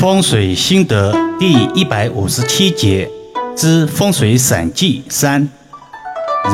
[0.00, 3.10] 风水心得第一百五十七节
[3.56, 5.48] 之风水散记三：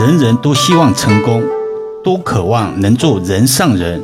[0.00, 1.42] 人人都希望成功，
[2.02, 4.02] 都渴望能做人上人，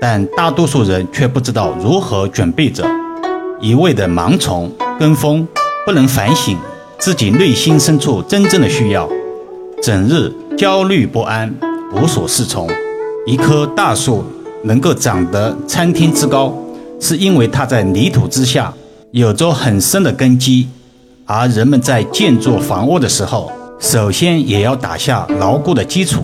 [0.00, 2.82] 但大多数人却不知道如何准备着，
[3.60, 5.46] 一味的盲从跟风，
[5.84, 6.56] 不能反省
[6.98, 9.06] 自己内心深处真正的需要，
[9.82, 11.54] 整日焦虑不安，
[11.94, 12.66] 无所适从。
[13.26, 14.24] 一棵大树
[14.64, 16.54] 能够长得参天之高。
[17.02, 18.72] 是因为它在泥土之下
[19.10, 20.68] 有着很深的根基，
[21.26, 26.22] 而人们在建筑房屋的时候，首先也要打下牢固的基础。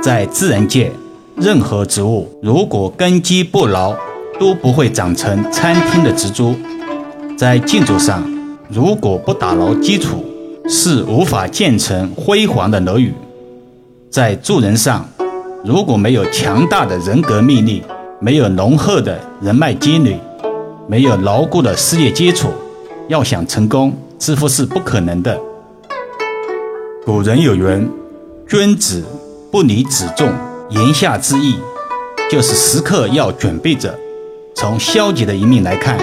[0.00, 0.92] 在自然界，
[1.34, 3.92] 任何植物如果根基不牢，
[4.38, 6.54] 都不会长成参天的植株。
[7.36, 8.22] 在建筑上，
[8.68, 10.24] 如果不打牢基础，
[10.68, 13.12] 是无法建成辉煌的楼宇。
[14.08, 15.04] 在做人上，
[15.64, 17.82] 如果没有强大的人格魅力，
[18.18, 20.18] 没有浓厚的人脉积累，
[20.88, 22.48] 没有牢固的事业基础，
[23.08, 25.38] 要想成功，几乎是不可能的。
[27.04, 27.88] 古人有云
[28.48, 29.04] ：“君子
[29.50, 30.32] 不离子重”，
[30.70, 31.56] 言下之意
[32.30, 33.94] 就是时刻要准备着。
[34.54, 35.98] 从消极的一面来看，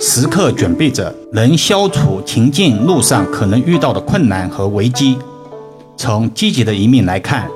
[0.00, 5.16] 时刻准备着能消除前进路上可能遇到的困难和危机；
[5.96, 7.48] 从积极的一面来看，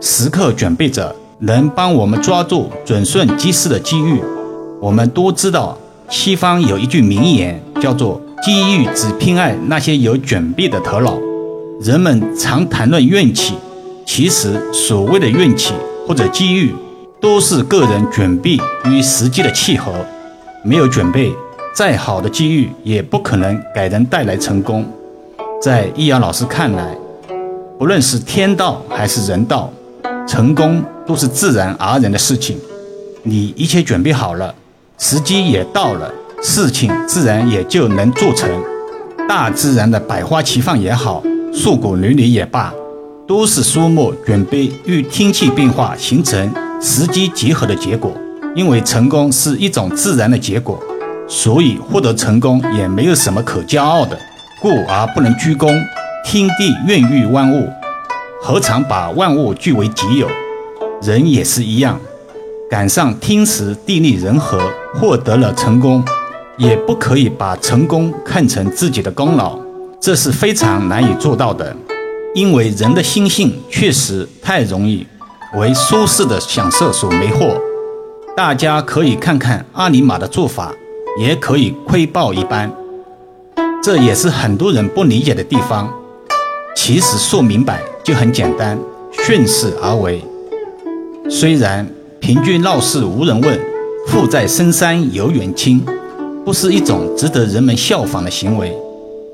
[0.00, 1.14] 时刻准备着。
[1.40, 4.20] 能帮我们抓住准瞬即逝的机遇。
[4.80, 5.76] 我们都知道，
[6.08, 11.18] 西方有一句名言，叫做“机遇只偏爱那些有准备的头脑”。
[11.80, 13.54] 人们常谈论运气，
[14.04, 15.72] 其实所谓的运气
[16.06, 16.74] 或者机遇，
[17.20, 19.92] 都是个人准备与实际的契合。
[20.62, 21.32] 没有准备，
[21.74, 24.84] 再好的机遇也不可能给人带来成功。
[25.62, 26.94] 在易阳老师看来，
[27.78, 29.72] 不论是天道还是人道。
[30.26, 32.56] 成功都是自然而然的事情，
[33.22, 34.54] 你一切准备好了，
[34.98, 36.12] 时机也到了，
[36.42, 38.48] 事情自然也就能做成。
[39.28, 42.72] 大自然的百花齐放也好，硕果累累也罢，
[43.26, 48.12] 都是树木准备与天气变化形成时机结合的结果。
[48.56, 50.82] 因为成功是一种自然的结果，
[51.28, 54.18] 所以获得成功也没有什么可骄傲的。
[54.60, 55.72] 故而不能居功，
[56.24, 57.68] 天地孕育万物。
[58.42, 60.26] 何尝把万物据为己有？
[61.02, 62.00] 人也是一样，
[62.70, 64.58] 赶上天时地利人和，
[64.94, 66.02] 获得了成功，
[66.56, 69.58] 也不可以把成功看成自己的功劳，
[70.00, 71.76] 这是非常难以做到的。
[72.34, 75.06] 因为人的心性确实太容易
[75.56, 77.54] 为舒适的享受所迷惑。
[78.34, 80.72] 大家可以看看阿尼玛的做法，
[81.20, 82.72] 也可以窥豹一斑。
[83.82, 85.92] 这也是很多人不理解的地方。
[86.74, 88.78] 其实说明白就很简单，
[89.12, 90.22] 顺势而为。
[91.28, 91.86] 虽然
[92.20, 93.60] 平君闹市无人问，
[94.08, 95.84] 富在深山有远亲，
[96.44, 98.76] 不是一种值得人们效仿的行为，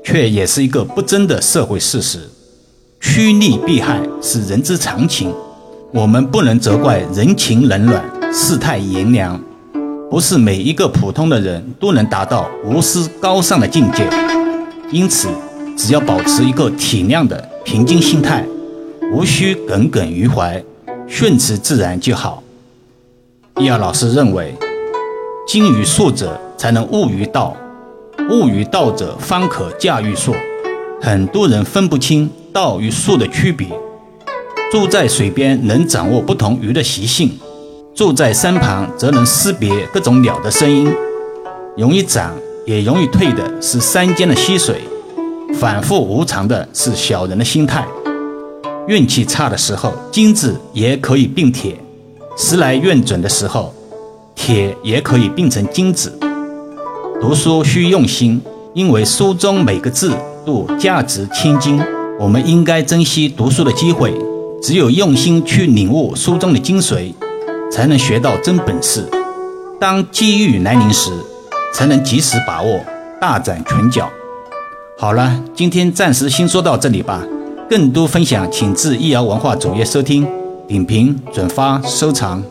[0.03, 2.19] 却也是一个不争的社会事实。
[2.99, 5.33] 趋利避害是人之常情，
[5.91, 9.39] 我们不能责怪人情冷暖、世态炎凉。
[10.09, 14.07] 不是每一个普通的人都能达到无私高尚的境界，
[14.91, 15.27] 因此。
[15.79, 18.43] 只要保持一个体谅的平静心态，
[19.11, 20.61] 无需耿耿于怀，
[21.07, 22.43] 顺其自然就好。
[23.55, 24.53] 易儿老师认为，
[25.47, 27.55] 精于术者才能悟于道，
[28.29, 30.35] 悟于道者方可驾驭术。
[31.01, 33.67] 很多人分不清道与术的区别。
[34.69, 37.31] 住在水边能掌握不同鱼的习性，
[37.95, 40.93] 住在山旁则能识别各种鸟的声音。
[41.77, 42.35] 容易涨
[42.65, 44.81] 也容易退的是山间的溪水。
[45.53, 47.87] 反复无常的是小人的心态，
[48.87, 51.73] 运气差的时候，金子也可以并铁；
[52.37, 53.73] 时来运准的时候，
[54.33, 56.17] 铁也可以并成金子。
[57.19, 58.41] 读书需用心，
[58.73, 60.13] 因为书中每个字
[60.45, 61.81] 都价值千金。
[62.17, 64.13] 我们应该珍惜读书的机会，
[64.61, 67.11] 只有用心去领悟书中的精髓，
[67.69, 69.05] 才能学到真本事。
[69.79, 71.11] 当机遇来临时，
[71.73, 72.79] 才能及时把握，
[73.19, 74.09] 大展拳脚。
[74.97, 77.21] 好了，今天暂时先说到这里吧。
[77.69, 80.25] 更多分享，请至易瑶文化主页收听、
[80.67, 82.41] 点评、转发、收藏。